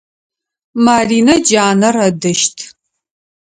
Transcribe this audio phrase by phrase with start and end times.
[0.85, 2.55] Марина джанэр ыдыщт.